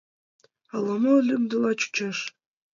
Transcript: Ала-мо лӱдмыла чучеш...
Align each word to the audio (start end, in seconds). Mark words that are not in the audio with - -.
Ала-мо 0.75 1.13
лӱдмыла 1.27 1.71
чучеш... 1.79 2.17